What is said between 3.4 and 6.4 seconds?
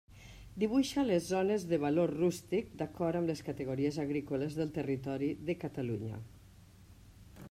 categories agrícoles del territori de Catalunya.